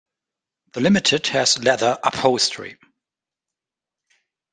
[0.73, 2.79] The Limited has leather upholstery.